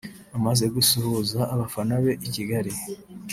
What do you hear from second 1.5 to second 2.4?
abafana be i